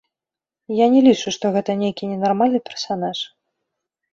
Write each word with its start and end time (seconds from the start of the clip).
Я 0.77 0.87
не 0.93 1.01
лічу, 1.07 1.33
што 1.35 1.45
гэта 1.57 1.75
нейкі 1.83 2.09
ненармальны 2.15 2.59
персанаж. 2.71 3.17